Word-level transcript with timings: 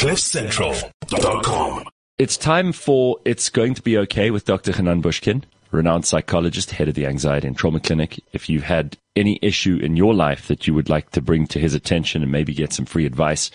CliffCentral.com. 0.00 1.84
It's 2.16 2.38
time 2.38 2.72
for 2.72 3.18
It's 3.26 3.50
Going 3.50 3.74
to 3.74 3.82
Be 3.82 3.98
Okay 3.98 4.30
with 4.30 4.46
Dr. 4.46 4.72
Hanan 4.72 5.02
Bushkin, 5.02 5.44
renowned 5.72 6.06
psychologist, 6.06 6.70
head 6.70 6.88
of 6.88 6.94
the 6.94 7.04
Anxiety 7.04 7.46
and 7.46 7.54
Trauma 7.54 7.80
Clinic. 7.80 8.18
If 8.32 8.48
you've 8.48 8.62
had 8.62 8.96
any 9.14 9.38
issue 9.42 9.76
in 9.76 9.98
your 9.98 10.14
life 10.14 10.48
that 10.48 10.66
you 10.66 10.72
would 10.72 10.88
like 10.88 11.10
to 11.10 11.20
bring 11.20 11.46
to 11.48 11.58
his 11.58 11.74
attention 11.74 12.22
and 12.22 12.32
maybe 12.32 12.54
get 12.54 12.72
some 12.72 12.86
free 12.86 13.04
advice 13.04 13.50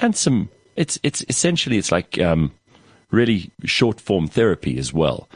and 0.00 0.14
some, 0.14 0.50
it's, 0.76 1.00
it's 1.02 1.24
essentially, 1.28 1.78
it's 1.78 1.90
like, 1.90 2.16
um, 2.20 2.52
really 3.10 3.50
short 3.64 4.00
form 4.00 4.28
therapy 4.28 4.78
as 4.78 4.92
well. 4.92 5.28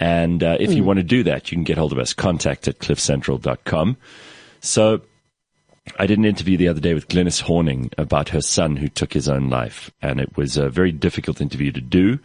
And 0.00 0.42
uh, 0.42 0.56
if 0.58 0.70
mm. 0.70 0.74
you 0.78 0.82
want 0.82 0.96
to 0.96 1.04
do 1.04 1.22
that, 1.22 1.52
you 1.52 1.56
can 1.56 1.62
get 1.62 1.78
hold 1.78 1.92
of 1.92 2.00
us. 2.00 2.12
Contact 2.12 2.66
at 2.66 2.80
cliffcentral.com. 2.80 3.96
So 4.62 5.02
I 5.98 6.06
did 6.06 6.18
an 6.18 6.24
interview 6.24 6.56
the 6.56 6.68
other 6.68 6.80
day 6.80 6.94
with 6.94 7.08
Glynis 7.08 7.40
Horning 7.40 7.90
about 7.98 8.28
her 8.30 8.40
son 8.40 8.76
who 8.76 8.88
took 8.88 9.12
his 9.12 9.28
own 9.28 9.50
life. 9.50 9.90
And 10.00 10.20
it 10.20 10.36
was 10.36 10.56
a 10.56 10.68
very 10.68 10.92
difficult 10.92 11.40
interview 11.40 11.72
to 11.72 11.80
do. 11.80 12.18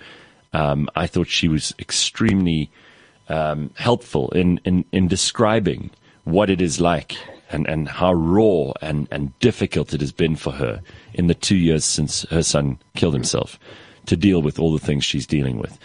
Um, 0.54 0.90
I 0.96 1.08
thought 1.08 1.28
she 1.28 1.48
was 1.48 1.74
extremely 1.80 2.72
um, 3.30 3.72
helpful 3.76 4.30
in, 4.30 4.60
in, 4.64 4.86
in 4.92 5.08
describing 5.08 5.90
what 6.24 6.50
it 6.50 6.62
is 6.62 6.80
like 6.80 7.18
and, 7.50 7.68
and 7.68 7.88
how 7.88 8.14
raw 8.14 8.74
and, 8.82 9.08
and 9.12 9.38
difficult 9.40 9.94
it 9.94 10.02
has 10.02 10.12
been 10.12 10.36
for 10.36 10.52
her 10.52 10.82
in 11.14 11.28
the 11.28 11.36
two 11.36 11.58
years 11.58 11.84
since 11.84 12.24
her 12.30 12.44
son 12.44 12.78
killed 12.96 13.14
himself 13.14 13.60
to 14.06 14.16
deal 14.16 14.42
with 14.42 14.60
all 14.60 14.72
the 14.72 14.86
things 14.86 15.04
she's 15.04 15.28
dealing 15.28 15.58
with. 15.58 15.78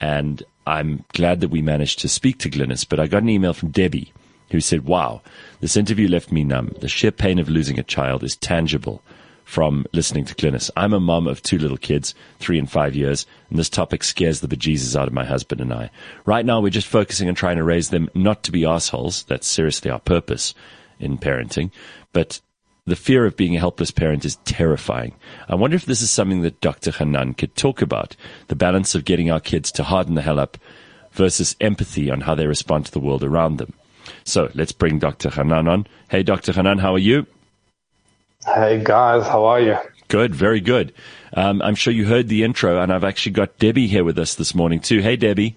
And 0.00 0.42
I'm 0.66 1.04
glad 1.12 1.40
that 1.40 1.48
we 1.48 1.62
managed 1.62 2.00
to 2.00 2.08
speak 2.08 2.38
to 2.38 2.50
Glynis, 2.50 2.86
but 2.88 3.00
I 3.00 3.06
got 3.06 3.22
an 3.22 3.28
email 3.28 3.54
from 3.54 3.70
Debbie 3.70 4.12
who 4.50 4.60
said, 4.60 4.84
wow, 4.84 5.22
this 5.60 5.76
interview 5.76 6.08
left 6.08 6.32
me 6.32 6.44
numb. 6.44 6.74
The 6.80 6.88
sheer 6.88 7.10
pain 7.10 7.38
of 7.38 7.48
losing 7.48 7.78
a 7.78 7.84
child 7.84 8.24
is 8.24 8.36
tangible 8.36 9.02
from 9.44 9.84
listening 9.92 10.24
to 10.24 10.34
Glynis. 10.34 10.70
I'm 10.76 10.92
a 10.92 11.00
mom 11.00 11.26
of 11.26 11.42
two 11.42 11.58
little 11.58 11.76
kids, 11.76 12.14
three 12.38 12.58
and 12.58 12.70
five 12.70 12.94
years, 12.94 13.26
and 13.48 13.58
this 13.58 13.68
topic 13.68 14.04
scares 14.04 14.40
the 14.40 14.48
bejesus 14.48 14.94
out 14.94 15.08
of 15.08 15.12
my 15.12 15.24
husband 15.24 15.60
and 15.60 15.72
I. 15.72 15.90
Right 16.24 16.46
now, 16.46 16.60
we're 16.60 16.70
just 16.70 16.86
focusing 16.86 17.28
on 17.28 17.34
trying 17.34 17.56
to 17.56 17.64
raise 17.64 17.90
them 17.90 18.08
not 18.14 18.44
to 18.44 18.52
be 18.52 18.64
assholes. 18.64 19.24
That's 19.24 19.48
seriously 19.48 19.90
our 19.90 19.98
purpose 19.98 20.54
in 21.00 21.18
parenting. 21.18 21.72
But 22.12 22.40
the 22.86 22.94
fear 22.94 23.26
of 23.26 23.36
being 23.36 23.56
a 23.56 23.60
helpless 23.60 23.90
parent 23.90 24.24
is 24.24 24.36
terrifying. 24.44 25.14
I 25.48 25.56
wonder 25.56 25.74
if 25.74 25.84
this 25.84 26.02
is 26.02 26.10
something 26.10 26.42
that 26.42 26.60
Dr. 26.60 26.92
Hanan 26.92 27.34
could 27.34 27.56
talk 27.56 27.82
about 27.82 28.14
the 28.48 28.56
balance 28.56 28.94
of 28.94 29.04
getting 29.04 29.30
our 29.30 29.40
kids 29.40 29.72
to 29.72 29.82
harden 29.82 30.14
the 30.14 30.22
hell 30.22 30.38
up 30.38 30.58
versus 31.12 31.56
empathy 31.60 32.10
on 32.10 32.20
how 32.20 32.34
they 32.34 32.46
respond 32.46 32.86
to 32.86 32.92
the 32.92 33.00
world 33.00 33.24
around 33.24 33.56
them. 33.56 33.72
So 34.24 34.50
let's 34.54 34.72
bring 34.72 34.98
Dr. 34.98 35.30
Hanan 35.30 35.68
on. 35.68 35.86
Hey, 36.08 36.22
Dr. 36.22 36.52
Hanan, 36.52 36.78
how 36.78 36.94
are 36.94 36.98
you? 36.98 37.26
Hey, 38.44 38.80
guys, 38.82 39.26
how 39.26 39.44
are 39.44 39.60
you? 39.60 39.76
Good, 40.08 40.34
very 40.34 40.60
good. 40.60 40.92
Um, 41.34 41.62
I'm 41.62 41.74
sure 41.74 41.92
you 41.92 42.06
heard 42.06 42.28
the 42.28 42.42
intro, 42.42 42.80
and 42.80 42.92
I've 42.92 43.04
actually 43.04 43.32
got 43.32 43.58
Debbie 43.58 43.86
here 43.86 44.02
with 44.02 44.18
us 44.18 44.34
this 44.34 44.54
morning, 44.54 44.80
too. 44.80 45.00
Hey, 45.00 45.16
Debbie. 45.16 45.56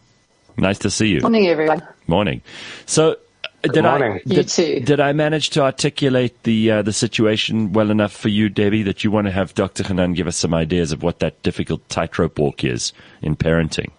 Nice 0.57 0.79
to 0.79 0.91
see 0.91 1.07
you. 1.07 1.21
Morning, 1.21 1.47
everyone. 1.47 1.81
Morning. 2.07 2.41
So, 2.85 3.17
did 3.63 3.85
I 3.85 4.19
did, 4.27 4.47
did, 4.85 4.99
I 4.99 5.13
manage 5.13 5.51
to 5.51 5.61
articulate 5.61 6.43
the 6.43 6.69
uh, 6.69 6.81
the 6.81 6.91
situation 6.91 7.71
well 7.71 7.91
enough 7.91 8.11
for 8.11 8.27
you, 8.27 8.49
Debbie, 8.49 8.83
that 8.83 9.03
you 9.05 9.11
want 9.11 9.27
to 9.27 9.31
have 9.31 9.53
Dr. 9.53 9.83
Hanan 9.83 10.13
give 10.13 10.27
us 10.27 10.35
some 10.35 10.53
ideas 10.53 10.91
of 10.91 11.01
what 11.01 11.19
that 11.19 11.41
difficult 11.43 11.87
tightrope 11.87 12.37
walk 12.37 12.65
is 12.65 12.91
in 13.21 13.37
parenting? 13.37 13.91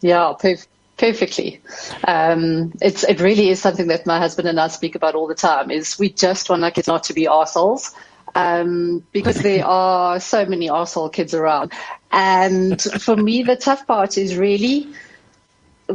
Yeah, 0.00 0.34
perf- 0.38 0.66
perfectly. 0.96 1.60
Um, 2.06 2.72
it's 2.80 3.04
it 3.04 3.20
really 3.20 3.48
is 3.50 3.60
something 3.60 3.88
that 3.88 4.06
my 4.06 4.18
husband 4.18 4.48
and 4.48 4.58
I 4.58 4.68
speak 4.68 4.94
about 4.94 5.14
all 5.14 5.26
the 5.26 5.34
time. 5.34 5.70
Is 5.70 5.98
we 5.98 6.10
just 6.10 6.48
want 6.48 6.64
our 6.64 6.70
kids 6.70 6.88
not 6.88 7.04
to 7.04 7.14
be 7.14 7.26
assholes. 7.26 7.94
Um, 8.34 9.02
because 9.12 9.40
there 9.40 9.64
are 9.66 10.20
so 10.20 10.44
many 10.44 10.68
asshole 10.68 11.08
kids 11.08 11.32
around. 11.32 11.72
And 12.12 12.80
for 12.80 13.16
me, 13.16 13.42
the 13.42 13.56
tough 13.56 13.86
part 13.86 14.18
is 14.18 14.36
really 14.36 14.88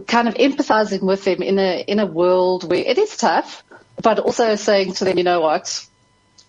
kind 0.07 0.27
of 0.27 0.35
empathizing 0.35 1.01
with 1.01 1.23
them 1.25 1.41
in 1.41 1.59
a 1.59 1.83
in 1.87 1.99
a 1.99 2.05
world 2.05 2.69
where 2.69 2.83
it 2.83 2.97
is 2.97 3.17
tough, 3.17 3.63
but 4.01 4.19
also 4.19 4.55
saying 4.55 4.93
to 4.93 5.05
them, 5.05 5.17
you 5.17 5.23
know 5.23 5.41
what, 5.41 5.85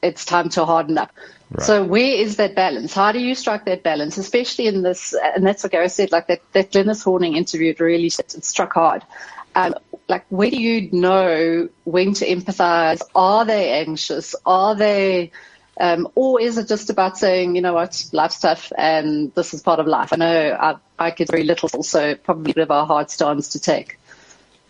it's 0.02 0.24
time 0.24 0.48
to 0.50 0.64
harden 0.64 0.98
up. 0.98 1.12
Right. 1.50 1.66
So 1.66 1.84
where 1.84 2.14
is 2.14 2.36
that 2.36 2.54
balance? 2.54 2.94
How 2.94 3.12
do 3.12 3.18
you 3.18 3.34
strike 3.34 3.66
that 3.66 3.82
balance, 3.82 4.18
especially 4.18 4.66
in 4.66 4.82
this? 4.82 5.14
And 5.14 5.46
that's 5.46 5.62
what 5.62 5.72
Gary 5.72 5.88
said. 5.88 6.12
Like 6.12 6.26
that, 6.28 6.40
that 6.52 6.72
Glynis 6.72 7.04
Horning 7.04 7.36
interview, 7.36 7.70
it 7.70 7.80
really 7.80 8.06
it 8.06 8.44
struck 8.44 8.72
hard. 8.72 9.04
Um, 9.54 9.74
like 10.08 10.24
where 10.30 10.50
do 10.50 10.60
you 10.60 10.90
know 10.92 11.68
when 11.84 12.14
to 12.14 12.26
empathize? 12.26 13.02
Are 13.14 13.44
they 13.44 13.72
anxious? 13.72 14.34
Are 14.46 14.74
they 14.74 15.30
um, 15.78 16.08
or 16.14 16.40
is 16.40 16.58
it 16.58 16.68
just 16.68 16.90
about 16.90 17.16
saying, 17.16 17.56
you 17.56 17.62
know 17.62 17.72
what, 17.72 18.04
life's 18.12 18.40
tough 18.40 18.72
and 18.76 19.34
this 19.34 19.54
is 19.54 19.62
part 19.62 19.80
of 19.80 19.86
life? 19.86 20.12
I 20.12 20.16
know 20.16 20.58
I, 20.60 20.76
I 20.98 21.10
get 21.10 21.30
very 21.30 21.44
little, 21.44 21.82
so 21.82 22.14
probably 22.14 22.52
a 22.52 22.54
bit 22.54 22.62
of 22.62 22.70
a 22.70 22.84
hard 22.84 23.10
stance 23.10 23.50
to 23.50 23.60
take. 23.60 23.98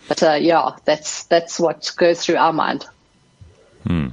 But 0.08 0.22
uh, 0.22 0.34
yeah, 0.34 0.76
that's 0.84 1.24
that's 1.24 1.58
what 1.58 1.92
goes 1.96 2.24
through 2.24 2.36
our 2.36 2.52
mind. 2.52 2.86
Hmm. 3.86 4.08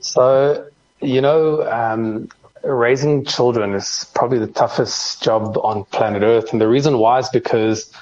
So, 0.00 0.68
you 1.00 1.20
know, 1.20 1.68
um, 1.70 2.28
raising 2.62 3.24
children 3.24 3.74
is 3.74 4.10
probably 4.14 4.38
the 4.38 4.46
toughest 4.46 5.22
job 5.22 5.58
on 5.62 5.84
planet 5.84 6.22
Earth. 6.22 6.52
And 6.52 6.60
the 6.60 6.68
reason 6.68 6.98
why 6.98 7.18
is 7.18 7.28
because 7.28 7.92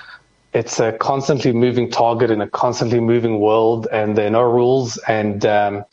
it's 0.53 0.81
a 0.81 0.93
constantly 0.93 1.53
moving 1.53 1.91
target 1.91 2.31
in 2.31 2.41
a 2.41 2.49
constantly 2.49 3.01
moving 3.01 3.41
world, 3.41 3.87
and 3.93 4.17
there 4.17 4.27
are 4.27 4.31
no 4.31 4.43
rules. 4.43 4.97
And 5.09 5.45
um, 5.45 5.84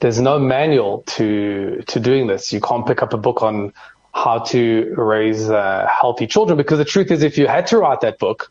there's 0.00 0.20
no 0.20 0.38
manual 0.38 1.02
to 1.06 1.82
to 1.86 2.00
doing 2.00 2.26
this. 2.26 2.52
You 2.52 2.60
can't 2.60 2.86
pick 2.86 3.02
up 3.02 3.12
a 3.12 3.18
book 3.18 3.42
on 3.42 3.72
how 4.14 4.38
to 4.38 4.94
raise 4.96 5.50
uh, 5.50 5.86
healthy 6.00 6.26
children 6.26 6.56
because 6.56 6.78
the 6.78 6.86
truth 6.86 7.10
is, 7.10 7.22
if 7.22 7.36
you 7.36 7.46
had 7.46 7.66
to 7.66 7.76
write 7.76 8.00
that 8.00 8.18
book, 8.18 8.50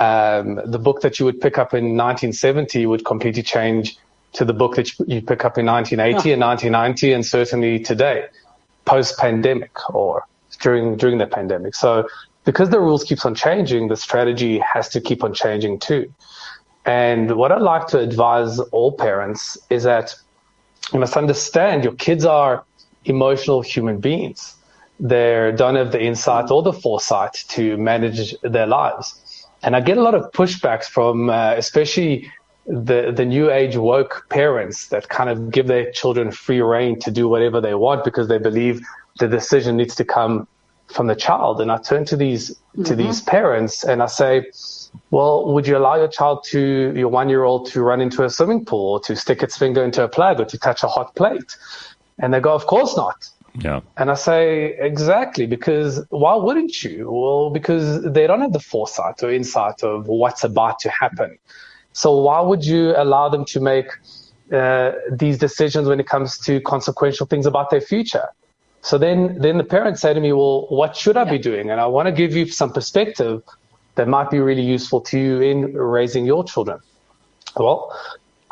um, 0.00 0.60
the 0.64 0.78
book 0.78 1.02
that 1.02 1.20
you 1.20 1.24
would 1.24 1.40
pick 1.40 1.56
up 1.56 1.72
in 1.72 1.96
1970 1.96 2.86
would 2.86 3.04
completely 3.04 3.42
change 3.42 3.96
to 4.34 4.44
the 4.44 4.52
book 4.52 4.76
that 4.76 4.90
you 5.00 5.22
pick 5.22 5.44
up 5.44 5.58
in 5.58 5.66
1980 5.66 6.32
and 6.32 6.42
1990, 6.42 7.12
and 7.12 7.26
certainly 7.26 7.80
today, 7.80 8.26
post-pandemic 8.84 9.72
or 9.94 10.24
during 10.60 10.96
during 10.96 11.18
the 11.18 11.26
pandemic. 11.26 11.74
So 11.74 12.08
because 12.44 12.70
the 12.70 12.80
rules 12.80 13.04
keeps 13.04 13.24
on 13.26 13.34
changing, 13.34 13.88
the 13.88 13.96
strategy 13.96 14.58
has 14.58 14.88
to 14.90 15.00
keep 15.00 15.22
on 15.22 15.34
changing 15.34 15.78
too. 15.80 16.12
And 16.84 17.36
what 17.36 17.52
I'd 17.52 17.60
like 17.60 17.86
to 17.88 17.98
advise 17.98 18.58
all 18.58 18.92
parents 18.92 19.58
is 19.68 19.82
that 19.82 20.14
you 20.92 20.98
must 20.98 21.16
understand 21.16 21.84
your 21.84 21.92
kids 21.94 22.24
are 22.24 22.64
emotional 23.04 23.60
human 23.60 23.98
beings. 24.00 24.54
They 24.98 25.52
don't 25.54 25.76
have 25.76 25.92
the 25.92 26.02
insight 26.02 26.50
or 26.50 26.62
the 26.62 26.72
foresight 26.72 27.44
to 27.50 27.76
manage 27.76 28.34
their 28.40 28.66
lives. 28.66 29.46
And 29.62 29.76
I 29.76 29.80
get 29.80 29.98
a 29.98 30.02
lot 30.02 30.14
of 30.14 30.32
pushbacks 30.32 30.84
from, 30.84 31.30
uh, 31.30 31.54
especially 31.56 32.30
the 32.68 33.12
the 33.14 33.24
new 33.24 33.50
age 33.50 33.76
woke 33.76 34.26
parents 34.28 34.88
that 34.88 35.08
kind 35.08 35.30
of 35.30 35.50
give 35.50 35.66
their 35.66 35.90
children 35.90 36.30
free 36.30 36.60
reign 36.60 37.00
to 37.00 37.10
do 37.10 37.26
whatever 37.26 37.60
they 37.60 37.74
want 37.74 38.04
because 38.04 38.28
they 38.28 38.38
believe 38.38 38.80
the 39.18 39.26
decision 39.26 39.76
needs 39.76 39.94
to 39.96 40.04
come 40.04 40.46
from 40.86 41.06
the 41.06 41.16
child. 41.16 41.60
And 41.60 41.72
I 41.72 41.78
turn 41.78 42.04
to 42.06 42.16
these 42.16 42.50
mm-hmm. 42.50 42.84
to 42.84 42.94
these 42.94 43.22
parents 43.22 43.84
and 43.84 44.02
I 44.02 44.06
say, 44.06 44.50
well, 45.10 45.52
would 45.52 45.66
you 45.66 45.76
allow 45.76 45.96
your 45.96 46.08
child 46.08 46.44
to, 46.48 46.92
your 46.94 47.08
one 47.08 47.28
year 47.28 47.44
old 47.44 47.70
to 47.70 47.82
run 47.82 48.00
into 48.00 48.24
a 48.24 48.30
swimming 48.30 48.64
pool 48.64 48.92
or 48.94 49.00
to 49.00 49.16
stick 49.16 49.42
its 49.42 49.56
finger 49.56 49.82
into 49.82 50.02
a 50.02 50.08
plug 50.08 50.40
or 50.40 50.44
to 50.44 50.58
touch 50.58 50.82
a 50.82 50.88
hot 50.88 51.14
plate? 51.14 51.56
And 52.18 52.34
they 52.34 52.40
go, 52.40 52.54
of 52.54 52.66
course 52.66 52.96
not. 52.96 53.28
Yeah. 53.60 53.80
And 53.96 54.10
I 54.10 54.14
say, 54.14 54.76
exactly, 54.78 55.46
because 55.46 56.04
why 56.10 56.34
wouldn't 56.36 56.84
you? 56.84 57.10
Well, 57.10 57.50
because 57.50 58.02
they 58.02 58.26
don't 58.26 58.40
have 58.40 58.52
the 58.52 58.60
foresight 58.60 59.22
or 59.22 59.30
insight 59.30 59.82
of 59.82 60.06
what's 60.06 60.44
about 60.44 60.78
to 60.80 60.90
happen. 60.90 61.38
So 62.02 62.08
why 62.26 62.40
would 62.40 62.64
you 62.64 62.94
allow 62.96 63.28
them 63.28 63.44
to 63.46 63.58
make 63.58 63.88
uh, 64.52 64.92
these 65.10 65.36
decisions 65.36 65.88
when 65.88 65.98
it 65.98 66.06
comes 66.06 66.38
to 66.46 66.60
consequential 66.60 67.26
things 67.26 67.44
about 67.44 67.70
their 67.70 67.80
future? 67.80 68.28
So 68.82 68.98
then, 68.98 69.38
then 69.40 69.58
the 69.58 69.64
parents 69.64 70.00
say 70.00 70.14
to 70.14 70.20
me, 70.20 70.32
well, 70.32 70.66
what 70.68 70.96
should 70.96 71.16
I 71.16 71.24
be 71.24 71.38
doing? 71.38 71.70
And 71.70 71.80
I 71.80 71.86
want 71.86 72.06
to 72.06 72.12
give 72.12 72.36
you 72.36 72.46
some 72.46 72.72
perspective 72.72 73.42
that 73.96 74.06
might 74.06 74.30
be 74.30 74.38
really 74.38 74.62
useful 74.62 75.00
to 75.10 75.18
you 75.18 75.40
in 75.40 75.76
raising 75.76 76.24
your 76.24 76.44
children? 76.44 76.78
Well, 77.56 77.92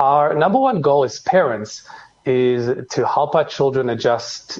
our 0.01 0.35
number 0.35 0.59
one 0.59 0.81
goal 0.81 1.05
as 1.05 1.21
parents 1.21 1.89
is 2.25 2.85
to 2.91 3.07
help 3.07 3.37
our 3.37 3.45
children 3.45 3.89
adjust 3.89 4.59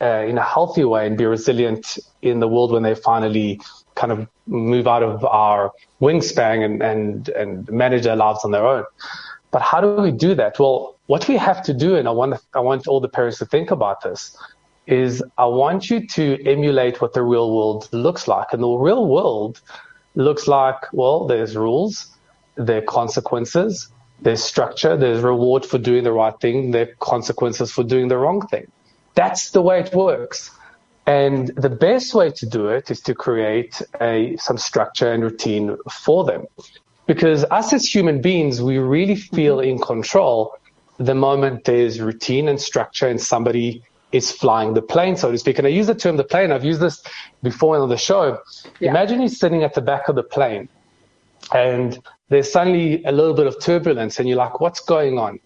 uh, 0.00 0.24
in 0.30 0.38
a 0.38 0.44
healthy 0.44 0.84
way 0.84 1.08
and 1.08 1.18
be 1.18 1.26
resilient 1.26 1.98
in 2.22 2.38
the 2.38 2.46
world 2.46 2.70
when 2.70 2.84
they 2.84 2.94
finally 2.94 3.60
kind 3.98 4.12
of 4.12 4.28
move 4.46 4.86
out 4.86 5.02
of 5.02 5.24
our 5.24 5.72
wingspan 6.00 6.64
and, 6.64 6.82
and, 6.82 7.28
and 7.30 7.68
manage 7.70 8.04
their 8.04 8.16
lives 8.16 8.44
on 8.44 8.52
their 8.52 8.66
own. 8.66 8.84
But 9.50 9.62
how 9.62 9.80
do 9.80 9.88
we 10.02 10.12
do 10.12 10.34
that? 10.36 10.58
Well, 10.58 10.96
what 11.06 11.26
we 11.26 11.36
have 11.36 11.62
to 11.64 11.74
do, 11.74 11.96
and 11.96 12.06
I 12.06 12.12
want, 12.12 12.40
I 12.54 12.60
want 12.60 12.86
all 12.86 13.00
the 13.00 13.08
parents 13.08 13.38
to 13.38 13.46
think 13.46 13.70
about 13.70 14.02
this, 14.02 14.36
is 14.86 15.22
I 15.36 15.46
want 15.46 15.90
you 15.90 16.06
to 16.06 16.22
emulate 16.46 17.00
what 17.00 17.12
the 17.12 17.22
real 17.22 17.54
world 17.56 17.88
looks 17.92 18.28
like. 18.28 18.48
And 18.52 18.62
the 18.62 18.68
real 18.68 19.06
world 19.06 19.60
looks 20.14 20.46
like, 20.46 20.80
well, 20.92 21.26
there's 21.26 21.56
rules, 21.56 22.06
there 22.56 22.78
are 22.78 22.82
consequences, 22.82 23.88
there's 24.20 24.42
structure, 24.42 24.96
there's 24.96 25.22
reward 25.22 25.64
for 25.64 25.78
doing 25.78 26.04
the 26.04 26.12
right 26.12 26.38
thing, 26.40 26.70
there 26.70 26.84
are 26.88 26.94
consequences 27.00 27.72
for 27.72 27.84
doing 27.84 28.08
the 28.08 28.18
wrong 28.18 28.46
thing. 28.48 28.70
That's 29.14 29.50
the 29.50 29.62
way 29.62 29.80
it 29.80 29.94
works. 29.94 30.50
And 31.08 31.48
the 31.56 31.70
best 31.70 32.14
way 32.14 32.30
to 32.32 32.44
do 32.44 32.68
it 32.68 32.90
is 32.90 33.00
to 33.00 33.14
create 33.14 33.80
a, 33.98 34.36
some 34.36 34.58
structure 34.58 35.10
and 35.10 35.22
routine 35.22 35.78
for 35.90 36.22
them. 36.22 36.46
Because 37.06 37.46
us 37.50 37.72
as 37.72 37.86
human 37.86 38.20
beings, 38.20 38.60
we 38.60 38.76
really 38.76 39.16
feel 39.16 39.56
mm-hmm. 39.56 39.70
in 39.70 39.78
control 39.78 40.54
the 40.98 41.14
moment 41.14 41.64
there's 41.64 41.98
routine 41.98 42.46
and 42.46 42.60
structure 42.60 43.08
and 43.08 43.18
somebody 43.18 43.82
is 44.12 44.30
flying 44.30 44.74
the 44.74 44.82
plane, 44.82 45.16
so 45.16 45.32
to 45.32 45.38
speak. 45.38 45.56
And 45.56 45.66
I 45.66 45.70
use 45.70 45.86
the 45.86 45.94
term 45.94 46.18
the 46.18 46.24
plane. 46.24 46.52
I've 46.52 46.64
used 46.64 46.80
this 46.80 47.02
before 47.42 47.78
on 47.78 47.88
the 47.88 47.96
show. 47.96 48.38
Yeah. 48.78 48.90
Imagine 48.90 49.20
you're 49.20 49.30
sitting 49.30 49.62
at 49.62 49.72
the 49.72 49.80
back 49.80 50.08
of 50.08 50.14
the 50.14 50.22
plane 50.22 50.68
and 51.54 51.98
there's 52.28 52.52
suddenly 52.52 53.02
a 53.04 53.12
little 53.12 53.34
bit 53.34 53.46
of 53.46 53.58
turbulence 53.60 54.18
and 54.18 54.28
you're 54.28 54.36
like, 54.36 54.60
what's 54.60 54.80
going 54.80 55.18
on? 55.18 55.40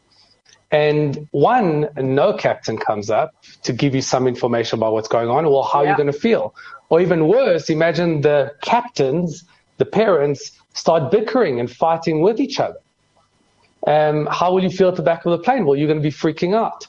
And 0.72 1.28
one, 1.32 1.90
no 1.96 2.32
captain 2.32 2.78
comes 2.78 3.10
up 3.10 3.34
to 3.62 3.74
give 3.74 3.94
you 3.94 4.00
some 4.00 4.26
information 4.26 4.78
about 4.78 4.94
what's 4.94 5.08
going 5.08 5.28
on 5.28 5.44
or 5.44 5.64
how 5.64 5.82
yeah. 5.82 5.88
you're 5.88 5.96
going 5.96 6.10
to 6.10 6.18
feel. 6.18 6.54
Or 6.88 7.00
even 7.00 7.28
worse, 7.28 7.68
imagine 7.68 8.22
the 8.22 8.54
captains, 8.62 9.44
the 9.76 9.84
parents 9.84 10.52
start 10.72 11.10
bickering 11.10 11.60
and 11.60 11.70
fighting 11.70 12.22
with 12.22 12.40
each 12.40 12.58
other. 12.58 12.78
Um, 13.86 14.26
how 14.30 14.52
will 14.52 14.62
you 14.62 14.70
feel 14.70 14.88
at 14.88 14.96
the 14.96 15.02
back 15.02 15.26
of 15.26 15.32
the 15.32 15.38
plane? 15.38 15.66
Well, 15.66 15.76
you're 15.76 15.88
going 15.88 16.00
to 16.00 16.02
be 16.02 16.10
freaking 16.14 16.54
out. 16.54 16.86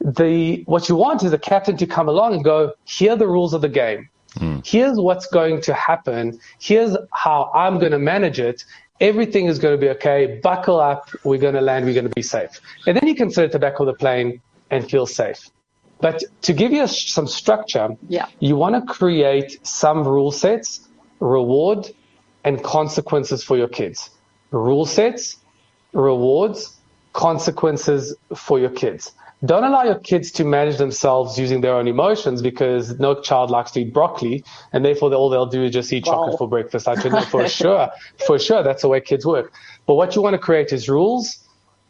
The, 0.00 0.62
what 0.66 0.88
you 0.88 0.94
want 0.94 1.24
is 1.24 1.32
the 1.32 1.38
captain 1.38 1.76
to 1.78 1.86
come 1.86 2.08
along 2.08 2.34
and 2.34 2.44
go, 2.44 2.72
here 2.84 3.12
are 3.12 3.16
the 3.16 3.26
rules 3.26 3.52
of 3.52 3.62
the 3.62 3.68
game. 3.68 4.08
Mm. 4.36 4.64
Here's 4.64 4.96
what's 4.96 5.26
going 5.26 5.60
to 5.62 5.74
happen. 5.74 6.38
Here's 6.60 6.96
how 7.12 7.50
I'm 7.54 7.80
going 7.80 7.92
to 7.92 7.98
manage 7.98 8.38
it. 8.38 8.64
Everything 9.00 9.46
is 9.46 9.58
going 9.58 9.74
to 9.74 9.80
be 9.80 9.90
okay. 9.90 10.40
Buckle 10.42 10.80
up. 10.80 11.08
We're 11.24 11.38
going 11.38 11.54
to 11.54 11.60
land. 11.60 11.84
We're 11.84 11.94
going 11.94 12.08
to 12.08 12.14
be 12.14 12.22
safe. 12.22 12.60
And 12.86 12.96
then 12.96 13.06
you 13.06 13.14
can 13.14 13.30
sit 13.30 13.44
at 13.44 13.52
the 13.52 13.58
back 13.58 13.80
of 13.80 13.86
the 13.86 13.94
plane 13.94 14.40
and 14.70 14.88
feel 14.88 15.06
safe. 15.06 15.50
But 16.00 16.22
to 16.42 16.52
give 16.52 16.72
you 16.72 16.86
some 16.86 17.26
structure, 17.26 17.90
yeah. 18.08 18.26
you 18.38 18.56
want 18.56 18.74
to 18.74 18.92
create 18.92 19.66
some 19.66 20.06
rule 20.06 20.30
sets, 20.30 20.88
reward, 21.20 21.88
and 22.44 22.62
consequences 22.62 23.42
for 23.42 23.56
your 23.56 23.68
kids. 23.68 24.10
Rule 24.50 24.86
sets, 24.86 25.36
rewards, 25.92 26.77
consequences 27.18 28.14
for 28.32 28.60
your 28.60 28.70
kids. 28.70 29.10
Don't 29.44 29.64
allow 29.64 29.82
your 29.82 29.98
kids 29.98 30.30
to 30.32 30.44
manage 30.44 30.76
themselves 30.76 31.36
using 31.36 31.60
their 31.62 31.74
own 31.74 31.88
emotions 31.88 32.42
because 32.42 32.96
no 33.00 33.20
child 33.20 33.50
likes 33.50 33.72
to 33.72 33.80
eat 33.80 33.92
broccoli 33.92 34.44
and 34.72 34.84
therefore 34.84 35.12
all 35.12 35.28
they'll 35.28 35.52
do 35.58 35.64
is 35.64 35.72
just 35.72 35.92
eat 35.92 36.04
chocolate 36.04 36.38
for 36.38 36.48
breakfast. 36.48 36.86
I 36.86 36.94
know 36.94 37.22
for 37.22 37.48
sure, 37.60 37.90
for 38.24 38.38
sure, 38.38 38.62
that's 38.62 38.82
the 38.82 38.88
way 38.88 39.00
kids 39.00 39.26
work. 39.26 39.52
But 39.86 39.94
what 39.94 40.14
you 40.14 40.22
want 40.22 40.34
to 40.34 40.38
create 40.38 40.72
is 40.72 40.88
rules, 40.88 41.38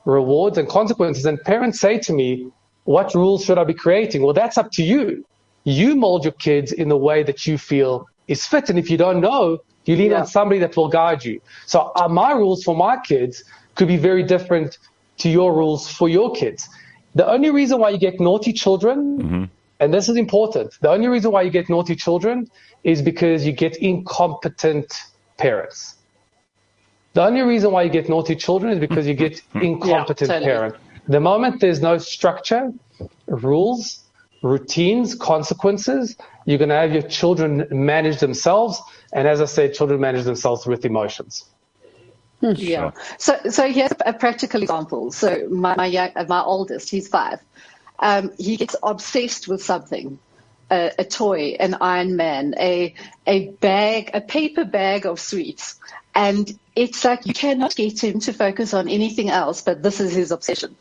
rewards, 0.07 0.57
and 0.57 0.67
consequences. 0.67 1.27
And 1.27 1.39
parents 1.43 1.79
say 1.79 1.99
to 1.99 2.13
me, 2.15 2.51
what 2.85 3.15
rules 3.15 3.45
should 3.45 3.59
I 3.59 3.65
be 3.65 3.75
creating? 3.75 4.23
Well, 4.23 4.33
that's 4.33 4.57
up 4.57 4.71
to 4.73 4.83
you. 4.83 5.27
You 5.65 5.95
mold 5.95 6.25
your 6.25 6.37
kids 6.49 6.73
in 6.73 6.89
the 6.89 6.97
way 6.97 7.23
that 7.23 7.47
you 7.47 7.59
feel 7.59 8.09
is 8.29 8.47
fit. 8.47 8.71
And 8.71 8.79
if 8.79 8.91
you 8.91 8.97
don't 8.97 9.21
know, 9.21 9.59
you 9.85 9.95
lean 9.95 10.13
yeah. 10.13 10.21
on 10.21 10.27
somebody 10.27 10.59
that 10.61 10.75
will 10.75 10.89
guide 10.89 11.23
you. 11.23 11.39
So 11.67 11.93
uh, 11.97 12.09
my 12.09 12.33
rules 12.33 12.65
for 12.65 12.75
my 12.75 12.97
kids 12.97 13.45
could 13.75 13.89
be 13.89 13.99
very 13.99 14.23
different 14.23 14.79
to 15.19 15.29
your 15.29 15.55
rules 15.55 15.91
for 15.91 16.09
your 16.09 16.33
kids. 16.33 16.69
The 17.15 17.29
only 17.29 17.51
reason 17.51 17.81
why 17.81 17.91
you 17.91 17.99
get 17.99 18.21
naughty 18.21 18.53
children, 18.53 19.19
mm-hmm. 19.19 19.45
and 19.81 19.95
this 19.95 20.09
is 20.09 20.17
important, 20.17 20.75
the 20.81 20.91
only 20.91 21.09
reason 21.09 21.33
why 21.33 21.43
you 21.43 21.51
get 21.51 21.69
naughty 21.69 21.97
children 21.97 22.51
is 22.85 23.03
because 23.03 23.47
you 23.47 23.53
get 23.53 23.77
incompetent 23.77 24.93
parents. 25.37 25.97
The 27.15 27.23
only 27.23 27.43
reason 27.43 27.73
why 27.73 27.83
you 27.83 27.91
get 27.91 28.09
naughty 28.09 28.37
children 28.37 28.73
is 28.73 28.79
because 28.79 29.07
you 29.07 29.15
get 29.15 29.43
incompetent 29.55 30.31
yeah, 30.31 30.39
totally. 30.39 30.53
parent. 30.53 30.77
The 31.09 31.21
moment 31.21 31.61
there's 31.61 31.81
no 31.81 31.99
structure, 31.99 32.71
rules, 33.27 34.05
routines, 34.43 35.15
consequences, 35.15 36.17
you're 36.45 36.59
going 36.59 36.69
to 36.69 36.77
have 36.77 36.93
your 36.93 37.03
children 37.03 37.67
manage 37.71 38.21
themselves. 38.21 38.81
And 39.13 39.27
as 39.27 39.41
I 39.41 39.47
said, 39.47 39.75
children 39.75 40.01
manage 40.01 40.25
themselves 40.25 40.67
with 40.67 40.85
emotions. 40.85 41.45
Hmm. 42.41 42.53
Yeah. 42.57 42.93
So, 43.19 43.37
so 43.51 43.69
here's 43.71 43.93
a 44.05 44.13
practical 44.13 44.63
example. 44.63 45.11
So 45.13 45.49
my 45.51 45.75
my, 45.77 45.87
young, 45.87 46.11
my 46.29 46.43
oldest, 46.43 46.89
he's 46.91 47.09
five. 47.09 47.41
Um, 47.99 48.33
he 48.39 48.57
gets 48.57 48.77
obsessed 48.81 49.49
with 49.49 49.63
something, 49.63 50.21
a, 50.71 50.93
a, 51.01 51.05
toy, 51.05 51.57
an 51.59 51.75
Iron 51.81 52.15
Man, 52.17 52.55
a 52.59 52.95
a 53.27 53.49
bag, 53.49 54.11
a 54.15 54.21
paper 54.21 54.65
bag 54.65 55.05
of 55.05 55.19
sweets, 55.19 55.81
and 56.15 56.59
it's 56.77 57.05
like 57.05 57.27
you 57.27 57.35
cannot 57.35 57.75
get 57.75 58.03
him 58.03 58.21
to 58.21 58.33
focus 58.33 58.73
on 58.73 58.89
anything 58.89 59.31
else, 59.31 59.63
but 59.63 59.83
this 59.83 59.99
is 60.01 60.15
his 60.15 60.31
obsession. 60.31 60.77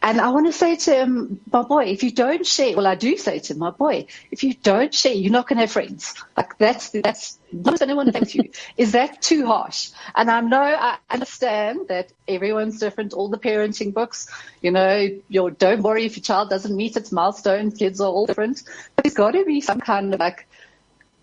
And 0.00 0.20
I 0.20 0.28
want 0.30 0.46
to 0.46 0.52
say 0.52 0.76
to 0.76 0.94
him, 0.94 1.40
my 1.52 1.62
boy, 1.62 1.86
if 1.86 2.04
you 2.04 2.12
don't 2.12 2.46
share, 2.46 2.76
well, 2.76 2.86
I 2.86 2.94
do 2.94 3.16
say 3.16 3.40
to 3.40 3.52
him, 3.52 3.58
my 3.58 3.70
boy, 3.70 4.06
if 4.30 4.44
you 4.44 4.54
don't 4.54 4.94
share, 4.94 5.12
you're 5.12 5.32
not 5.32 5.48
going 5.48 5.56
to 5.56 5.62
have 5.62 5.72
friends. 5.72 6.14
Like 6.36 6.56
that's, 6.56 6.90
that's, 6.90 7.38
not 7.50 7.82
anyone 7.82 8.06
to 8.06 8.12
thank 8.12 8.34
you. 8.34 8.50
Is 8.76 8.92
that 8.92 9.22
too 9.22 9.46
harsh? 9.46 9.90
And 10.14 10.30
I 10.30 10.40
know, 10.40 10.62
I 10.62 10.98
understand 11.10 11.88
that 11.88 12.12
everyone's 12.28 12.78
different. 12.78 13.12
All 13.12 13.28
the 13.28 13.38
parenting 13.38 13.92
books, 13.92 14.28
you 14.62 14.70
know, 14.70 15.08
you 15.28 15.50
don't 15.50 15.82
worry 15.82 16.04
if 16.04 16.16
your 16.16 16.22
child 16.22 16.50
doesn't 16.50 16.76
meet 16.76 16.96
its 16.96 17.10
milestone. 17.10 17.72
Kids 17.72 18.00
are 18.00 18.08
all 18.08 18.26
different. 18.26 18.62
But 18.94 19.04
there's 19.04 19.14
got 19.14 19.32
to 19.32 19.44
be 19.44 19.60
some 19.60 19.80
kind 19.80 20.14
of 20.14 20.20
like, 20.20 20.46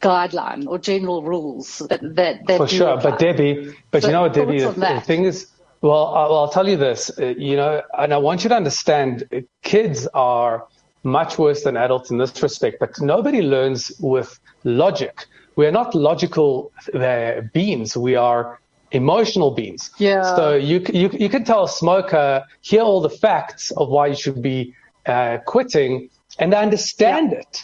guideline 0.01 0.67
or 0.67 0.77
general 0.77 1.23
rules 1.23 1.79
that 1.89 2.01
that, 2.15 2.45
that 2.45 2.57
for 2.57 2.67
sure. 2.67 2.89
Apply. 2.89 3.11
But 3.11 3.19
Debbie, 3.19 3.73
but 3.89 4.01
so 4.01 4.09
you 4.09 4.13
know 4.13 4.21
what, 4.23 4.33
Debbie, 4.33 4.59
the, 4.59 4.71
the 4.71 5.01
thing 5.01 5.23
is, 5.23 5.49
well, 5.85 6.13
well, 6.13 6.37
I'll 6.39 6.49
tell 6.49 6.67
you 6.67 6.77
this, 6.77 7.11
uh, 7.19 7.25
you 7.37 7.55
know, 7.55 7.81
and 7.97 8.13
I 8.13 8.17
want 8.17 8.43
you 8.43 8.49
to 8.49 8.55
understand 8.55 9.27
uh, 9.31 9.41
kids 9.61 10.07
are 10.13 10.67
much 11.03 11.37
worse 11.37 11.63
than 11.63 11.77
adults 11.77 12.09
in 12.09 12.17
this 12.17 12.41
respect, 12.41 12.77
but 12.79 12.99
nobody 12.99 13.41
learns 13.41 13.91
with 13.99 14.39
logic. 14.63 15.27
We 15.55 15.67
are 15.67 15.71
not 15.71 15.93
logical 15.93 16.71
uh, 16.93 17.41
beings. 17.53 17.95
We 17.95 18.15
are 18.15 18.59
emotional 18.91 19.51
beings. 19.51 19.91
Yeah. 19.99 20.35
So 20.35 20.55
you, 20.55 20.83
you, 20.91 21.09
you 21.13 21.29
can 21.29 21.43
tell 21.43 21.65
a 21.65 21.69
smoker, 21.69 22.43
hear 22.61 22.81
all 22.81 23.01
the 23.01 23.09
facts 23.09 23.71
of 23.71 23.89
why 23.89 24.07
you 24.07 24.15
should 24.15 24.41
be 24.41 24.73
uh, 25.05 25.37
quitting 25.45 26.09
and 26.39 26.53
understand 26.53 27.31
yeah. 27.31 27.39
it. 27.39 27.63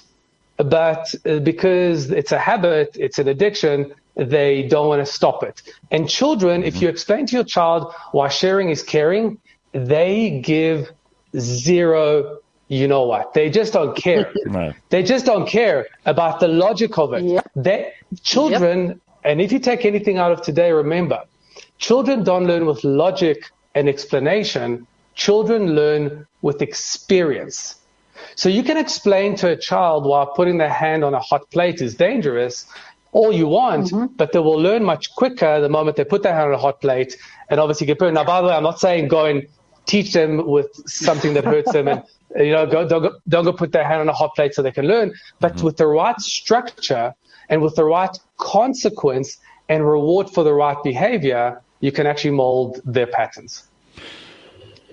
But 0.57 1.15
uh, 1.25 1.39
because 1.39 2.11
it's 2.11 2.31
a 2.31 2.37
habit, 2.37 2.95
it's 2.99 3.17
an 3.17 3.27
addiction, 3.27 3.95
they 4.15 4.63
don't 4.63 4.87
want 4.87 5.05
to 5.05 5.11
stop 5.11 5.43
it. 5.43 5.61
And 5.89 6.09
children, 6.09 6.63
if 6.63 6.75
mm-hmm. 6.75 6.83
you 6.83 6.89
explain 6.89 7.25
to 7.27 7.35
your 7.35 7.43
child 7.43 7.93
why 8.11 8.27
sharing 8.29 8.69
is 8.69 8.83
caring, 8.83 9.39
they 9.73 10.41
give 10.41 10.91
zero, 11.37 12.39
you 12.67 12.87
know 12.87 13.03
what? 13.03 13.33
They 13.33 13.49
just 13.49 13.73
don't 13.73 13.95
care. 13.95 14.31
Right. 14.45 14.75
They 14.89 15.03
just 15.03 15.25
don't 15.25 15.47
care 15.47 15.87
about 16.05 16.39
the 16.39 16.47
logic 16.47 16.97
of 16.97 17.13
it. 17.13 17.23
Yep. 17.23 17.51
They, 17.55 17.93
children, 18.21 18.87
yep. 18.87 18.97
and 19.23 19.41
if 19.41 19.51
you 19.51 19.59
take 19.59 19.85
anything 19.85 20.17
out 20.17 20.31
of 20.31 20.41
today, 20.41 20.71
remember, 20.71 21.23
children 21.77 22.23
don't 22.23 22.45
learn 22.45 22.65
with 22.65 22.83
logic 22.83 23.49
and 23.75 23.87
explanation. 23.87 24.85
Children 25.15 25.73
learn 25.75 26.27
with 26.41 26.61
experience. 26.61 27.77
So 28.35 28.49
you 28.49 28.63
can 28.63 28.77
explain 28.77 29.35
to 29.37 29.49
a 29.51 29.57
child 29.57 30.05
why 30.05 30.25
putting 30.35 30.57
their 30.57 30.69
hand 30.69 31.03
on 31.03 31.13
a 31.13 31.19
hot 31.19 31.49
plate 31.51 31.81
is 31.81 31.95
dangerous 31.95 32.65
all 33.11 33.31
you 33.31 33.47
want, 33.47 33.87
mm-hmm. 33.87 34.13
but 34.15 34.31
they 34.31 34.39
will 34.39 34.59
learn 34.59 34.83
much 34.83 35.13
quicker 35.15 35.59
the 35.59 35.69
moment 35.69 35.97
they 35.97 36.05
put 36.05 36.23
their 36.23 36.33
hand 36.33 36.49
on 36.49 36.53
a 36.53 36.57
hot 36.57 36.81
plate 36.81 37.17
and 37.49 37.59
obviously 37.59 37.87
get 37.87 37.99
burned. 37.99 38.15
Now, 38.15 38.23
by 38.23 38.41
the 38.41 38.47
way, 38.47 38.53
I'm 38.53 38.63
not 38.63 38.79
saying 38.79 39.09
go 39.09 39.25
and 39.25 39.47
teach 39.85 40.13
them 40.13 40.47
with 40.47 40.67
something 40.89 41.33
that 41.33 41.43
hurts 41.43 41.71
them 41.73 41.87
and, 41.87 42.03
you 42.35 42.51
know, 42.51 42.65
go, 42.65 42.87
don't, 42.87 43.01
go, 43.01 43.15
don't 43.27 43.43
go 43.43 43.53
put 43.53 43.71
their 43.73 43.83
hand 43.83 44.01
on 44.01 44.07
a 44.07 44.13
hot 44.13 44.35
plate 44.35 44.53
so 44.53 44.61
they 44.61 44.71
can 44.71 44.85
learn, 44.85 45.13
but 45.39 45.55
mm-hmm. 45.55 45.65
with 45.65 45.77
the 45.77 45.87
right 45.87 46.19
structure 46.21 47.13
and 47.49 47.61
with 47.61 47.75
the 47.75 47.83
right 47.83 48.17
consequence 48.37 49.37
and 49.67 49.85
reward 49.85 50.29
for 50.29 50.43
the 50.43 50.53
right 50.53 50.81
behavior, 50.83 51.61
you 51.81 51.91
can 51.91 52.07
actually 52.07 52.31
mold 52.31 52.79
their 52.85 53.07
patterns. 53.07 53.67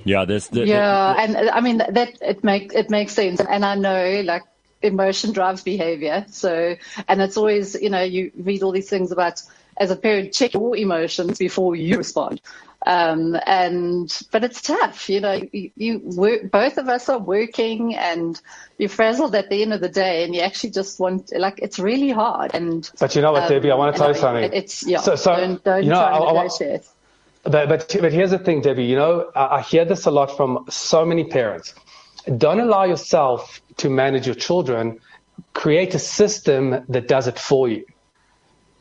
Yeah, 0.04 0.24
there's 0.24 0.48
the, 0.48 0.66
yeah, 0.66 1.26
the, 1.26 1.32
the, 1.32 1.38
and 1.38 1.50
I 1.50 1.60
mean 1.60 1.78
that 1.78 2.18
it 2.22 2.42
makes 2.42 2.74
it 2.74 2.88
makes 2.88 3.12
sense, 3.12 3.40
and 3.40 3.64
I 3.64 3.74
know 3.74 4.22
like 4.24 4.42
emotion 4.82 5.32
drives 5.32 5.62
behavior. 5.62 6.24
So, 6.30 6.76
and 7.08 7.22
it's 7.22 7.36
always, 7.36 7.74
you 7.80 7.90
know, 7.90 8.02
you 8.02 8.32
read 8.36 8.62
all 8.62 8.72
these 8.72 8.88
things 8.88 9.12
about 9.12 9.42
as 9.76 9.90
a 9.90 9.96
parent, 9.96 10.32
check 10.32 10.54
your 10.54 10.76
emotions 10.76 11.38
before 11.38 11.76
you 11.76 11.98
respond. 11.98 12.40
Um, 12.86 13.36
and, 13.44 14.22
but 14.30 14.44
it's 14.44 14.62
tough, 14.62 15.10
you 15.10 15.20
know, 15.20 15.40
you, 15.52 15.70
you 15.76 15.98
work, 15.98 16.50
both 16.50 16.78
of 16.78 16.88
us 16.88 17.08
are 17.08 17.18
working 17.18 17.96
and 17.96 18.40
you're 18.78 18.88
frazzled 18.88 19.34
at 19.34 19.50
the 19.50 19.62
end 19.62 19.72
of 19.72 19.80
the 19.80 19.88
day 19.88 20.24
and 20.24 20.34
you 20.34 20.42
actually 20.42 20.70
just 20.70 21.00
want, 21.00 21.32
like, 21.36 21.58
it's 21.60 21.78
really 21.78 22.10
hard. 22.10 22.54
And, 22.54 22.88
but 23.00 23.14
you 23.16 23.22
know 23.22 23.32
what, 23.32 23.44
um, 23.44 23.48
Debbie, 23.48 23.70
I 23.70 23.74
want 23.74 23.94
to 23.94 23.98
tell 23.98 24.08
you 24.08 24.18
something. 24.18 24.52
It's, 24.52 24.86
yeah, 24.86 25.00
so, 25.00 25.16
so, 25.16 25.36
don't, 25.36 25.64
don't 25.64 25.82
you 25.82 25.90
know, 25.90 25.96
try 25.96 26.18
I, 26.18 26.32
negotiate. 26.32 26.88
But, 27.42 27.68
but, 27.68 27.96
but 28.00 28.12
here's 28.12 28.30
the 28.30 28.38
thing, 28.38 28.62
Debbie, 28.62 28.84
you 28.84 28.96
know, 28.96 29.30
I, 29.34 29.56
I 29.56 29.62
hear 29.62 29.84
this 29.84 30.06
a 30.06 30.10
lot 30.10 30.36
from 30.36 30.64
so 30.68 31.04
many 31.04 31.24
parents. 31.24 31.74
Don't 32.36 32.60
allow 32.60 32.84
yourself 32.84 33.62
to 33.78 33.88
manage 33.88 34.26
your 34.26 34.34
children, 34.34 35.00
create 35.54 35.94
a 35.94 35.98
system 35.98 36.84
that 36.88 37.08
does 37.08 37.26
it 37.26 37.38
for 37.38 37.68
you. 37.68 37.84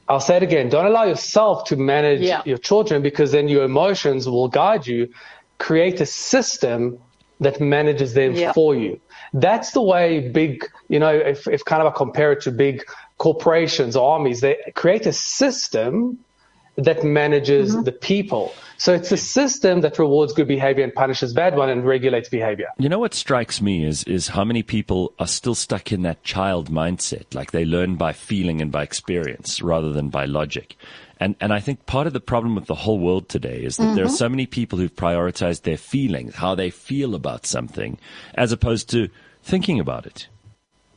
I'll 0.10 0.20
say 0.20 0.38
it 0.38 0.44
again. 0.44 0.70
Don't 0.70 0.86
allow 0.86 1.04
yourself 1.04 1.66
to 1.66 1.76
manage 1.76 2.22
yeah. 2.22 2.42
your 2.46 2.58
children 2.58 3.02
because 3.02 3.32
then 3.32 3.48
your 3.48 3.64
emotions 3.64 4.28
will 4.28 4.48
guide 4.48 4.88
you. 4.88 5.10
Create 5.58 6.00
a 6.00 6.06
system 6.06 7.00
that 7.40 7.60
manages 7.60 8.14
them 8.14 8.34
Yeah. 8.34 8.54
for 8.54 8.76
you. 8.76 9.00
That's 9.34 9.72
the 9.72 9.82
way 9.82 10.30
big, 10.30 10.66
you 10.88 11.00
know, 11.00 11.14
if, 11.14 11.48
if 11.48 11.66
kind 11.66 11.82
of 11.82 11.94
I 11.94 11.96
compare 11.96 12.32
it 12.32 12.42
to 12.42 12.52
big 12.52 12.84
corporations 13.18 13.96
or 13.96 14.14
armies, 14.14 14.42
they 14.42 14.58
create 14.76 15.06
a 15.06 15.14
system 15.14 16.20
that 16.78 17.04
manages 17.04 17.74
Mm-hmm. 17.74 17.84
the 17.84 17.92
people. 17.92 18.54
So 18.78 18.94
it's 18.94 19.12
a 19.12 19.18
system 19.18 19.82
that 19.82 19.98
rewards 19.98 20.34
good 20.34 20.48
behavior 20.48 20.84
and 20.84 20.94
punishes 20.94 21.34
bad 21.34 21.56
one 21.56 21.70
and 21.70 21.84
regulates 21.86 22.30
behavior. 22.30 22.68
You 22.78 22.88
know 22.90 23.00
what 23.00 23.16
strikes 23.16 23.62
me 23.62 23.84
is 23.84 24.04
is 24.04 24.28
how 24.28 24.44
many 24.44 24.62
people 24.62 25.14
are 25.18 25.28
still 25.28 25.56
stuck 25.56 25.92
in 25.92 26.04
that 26.04 26.24
child 26.24 26.70
mindset, 26.70 27.34
like 27.34 27.52
they 27.52 27.66
learn 27.66 27.96
by 27.96 28.14
feeling 28.14 28.62
and 28.62 28.72
by 28.72 28.84
experience 28.84 29.62
rather 29.62 29.92
than 29.92 30.10
by 30.10 30.26
logic. 30.26 30.76
And 31.20 31.36
and 31.42 31.52
I 31.52 31.60
think 31.60 31.88
part 31.88 32.06
of 32.06 32.14
the 32.14 32.20
problem 32.20 32.54
with 32.54 32.68
the 32.68 32.76
whole 32.76 33.00
world 33.00 33.28
today 33.28 33.64
is 33.64 33.78
that 33.78 33.96
there 33.96 34.06
are 34.06 34.10
so 34.10 34.30
many 34.30 34.46
people 34.46 34.78
who've 34.78 34.96
prioritized 34.96 35.64
their 35.64 35.78
feelings, 35.78 36.36
how 36.36 36.54
they 36.54 36.70
feel 36.70 37.16
about 37.16 37.48
something, 37.48 37.98
as 38.36 38.52
opposed 38.52 38.88
to 38.92 39.10
thinking 39.42 39.80
about 39.80 40.06
it. 40.06 40.28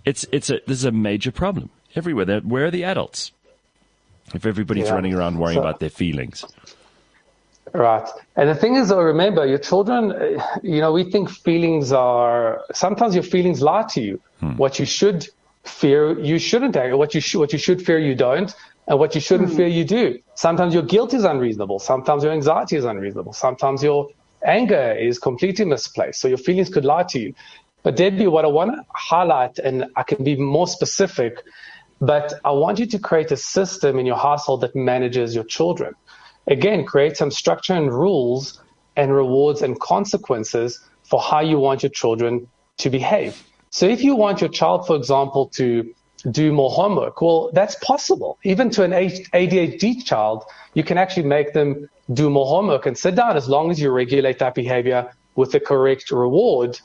It's 0.04 0.26
it's 0.30 0.50
a 0.50 0.60
this 0.66 0.76
is 0.78 0.84
a 0.84 0.92
major 0.92 1.32
problem 1.32 1.70
everywhere. 1.96 2.26
They're, 2.26 2.40
where 2.40 2.66
are 2.66 2.70
the 2.70 2.84
adults? 2.84 3.32
If 4.34 4.46
everybody's 4.46 4.86
Yeah. 4.88 4.94
running 4.94 5.14
around 5.14 5.38
worrying 5.38 5.56
So- 5.58 5.62
about 5.62 5.80
their 5.80 5.90
feelings. 5.90 6.44
Right. 7.72 8.08
And 8.36 8.48
the 8.48 8.54
thing 8.54 8.74
is, 8.74 8.88
though, 8.88 9.00
remember, 9.00 9.46
your 9.46 9.58
children, 9.58 10.12
uh, 10.12 10.42
you 10.62 10.80
know, 10.80 10.92
we 10.92 11.04
think 11.04 11.30
feelings 11.30 11.92
are, 11.92 12.62
sometimes 12.72 13.14
your 13.14 13.22
feelings 13.22 13.62
lie 13.62 13.84
to 13.94 14.00
you. 14.00 14.20
What 14.56 14.78
you 14.78 14.86
should 14.86 15.28
fear, 15.64 16.18
you 16.18 16.38
shouldn't 16.38 16.74
act. 16.76 16.96
What 16.96 17.14
you, 17.14 17.20
sh- 17.20 17.36
what 17.36 17.52
you 17.52 17.58
should 17.58 17.84
fear, 17.84 17.98
you 17.98 18.14
don't. 18.14 18.52
And 18.88 18.98
what 18.98 19.14
you 19.14 19.20
shouldn't 19.20 19.52
fear, 19.52 19.68
you 19.68 19.84
do. 19.84 20.18
Sometimes 20.34 20.74
your 20.74 20.82
guilt 20.82 21.14
is 21.14 21.22
unreasonable. 21.24 21.78
Sometimes 21.78 22.24
your 22.24 22.32
anxiety 22.32 22.76
is 22.76 22.84
unreasonable. 22.84 23.34
Sometimes 23.34 23.82
your 23.84 24.08
anger 24.44 24.92
is 24.92 25.18
completely 25.18 25.64
misplaced. 25.64 26.20
So 26.20 26.26
your 26.26 26.38
feelings 26.38 26.70
could 26.70 26.84
lie 26.84 27.04
to 27.04 27.20
you. 27.20 27.34
But 27.84 27.96
Debbie, 27.96 28.26
what 28.26 28.44
I 28.44 28.48
want 28.48 28.74
to 28.74 28.84
highlight, 28.88 29.58
and 29.58 29.86
I 29.94 30.02
can 30.02 30.24
be 30.24 30.34
more 30.36 30.66
specific, 30.66 31.34
but 32.00 32.34
I 32.44 32.50
want 32.50 32.78
you 32.78 32.86
to 32.86 32.98
create 32.98 33.30
a 33.30 33.36
system 33.36 33.98
in 33.98 34.06
your 34.06 34.16
household 34.16 34.62
that 34.62 34.74
manages 34.74 35.34
your 35.34 35.44
children. 35.44 35.94
Again, 36.46 36.84
create 36.84 37.16
some 37.16 37.30
structure 37.30 37.74
and 37.74 37.92
rules 37.92 38.62
and 38.96 39.14
rewards 39.14 39.62
and 39.62 39.78
consequences 39.78 40.80
for 41.04 41.20
how 41.20 41.40
you 41.40 41.58
want 41.58 41.82
your 41.82 41.90
children 41.90 42.48
to 42.78 42.90
behave. 42.90 43.42
So 43.70 43.86
if 43.86 44.02
you 44.02 44.16
want 44.16 44.40
your 44.40 44.50
child, 44.50 44.86
for 44.86 44.96
example, 44.96 45.48
to 45.54 45.94
do 46.30 46.52
more 46.52 46.70
homework, 46.70 47.20
well, 47.20 47.50
that's 47.52 47.76
possible. 47.76 48.38
Even 48.44 48.70
to 48.70 48.82
an 48.82 48.90
ADHD 48.90 50.04
child, 50.04 50.44
you 50.74 50.82
can 50.82 50.98
actually 50.98 51.26
make 51.26 51.52
them 51.52 51.88
do 52.12 52.30
more 52.30 52.46
homework 52.46 52.86
and 52.86 52.96
sit 52.96 53.14
down 53.14 53.36
as 53.36 53.48
long 53.48 53.70
as 53.70 53.80
you 53.80 53.90
regulate 53.90 54.38
that 54.38 54.54
behavior 54.54 55.10
with 55.36 55.52
the 55.52 55.60
correct 55.60 56.10
reward 56.10 56.80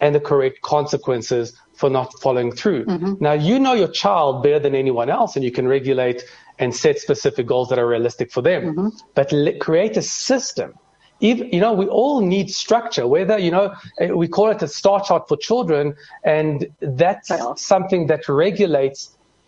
and 0.00 0.14
the 0.14 0.20
correct 0.20 0.60
consequences 0.62 1.54
for 1.78 1.88
not 1.88 2.12
following 2.20 2.50
through. 2.52 2.84
Now, 3.20 3.32
you 3.48 3.58
know 3.58 3.72
your 3.82 3.88
child 3.88 4.42
better 4.42 4.58
than 4.58 4.74
anyone 4.74 5.08
else, 5.08 5.36
and 5.36 5.44
you 5.44 5.52
can 5.58 5.66
regulate 5.68 6.24
and 6.58 6.74
set 6.74 6.98
specific 6.98 7.46
goals 7.46 7.68
that 7.70 7.78
are 7.78 7.86
realistic 7.86 8.32
for 8.32 8.42
them. 8.42 8.92
But 9.14 9.30
le- 9.32 9.56
create 9.58 9.96
a 9.96 10.02
system. 10.02 10.74
If, 11.20 11.38
you 11.52 11.60
know, 11.60 11.72
we 11.72 11.86
all 11.86 12.20
need 12.20 12.50
structure, 12.50 13.06
whether, 13.06 13.38
you 13.38 13.50
know, 13.50 13.74
eh, 14.00 14.10
we 14.10 14.28
call 14.28 14.50
it 14.50 14.62
a 14.62 14.68
star 14.68 14.98
chart 15.06 15.28
for 15.28 15.36
children, 15.36 15.94
and 16.24 16.66
that's 16.80 17.30
Yeah. 17.30 17.54
something 17.56 18.06
that 18.10 18.28
regulates 18.28 19.00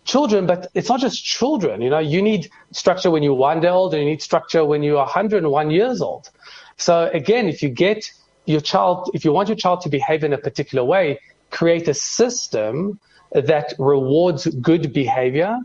children, 0.05 0.45
but 0.51 0.67
it's 0.73 0.89
not 0.89 0.99
just 0.99 1.23
children. 1.23 1.81
You 1.81 1.89
know, 1.89 1.99
you 1.99 2.21
need 2.21 2.49
structure 2.71 3.09
when 3.11 3.23
you're 3.23 3.41
one 3.51 3.59
day 3.61 3.69
old, 3.69 3.93
and 3.93 4.03
you 4.03 4.09
need 4.09 4.21
structure 4.21 4.63
when 4.65 4.83
you're 4.83 4.97
101 4.97 5.69
years 5.71 6.01
old. 6.01 6.29
So 6.77 7.09
again, 7.13 7.47
if 7.53 7.61
you 7.63 7.69
get 7.69 7.99
your 8.45 8.61
child, 8.61 9.09
if 9.13 9.23
you 9.25 9.31
want 9.31 9.47
your 9.49 9.59
child 9.65 9.81
to 9.81 9.89
behave 9.89 10.23
in 10.23 10.33
a 10.33 10.37
particular 10.37 10.83
way, 10.83 11.19
create 11.51 11.87
a 11.87 11.93
system 11.93 12.99
that 13.31 13.73
rewards 13.77 14.47
good 14.47 14.91
behavior 14.93 15.59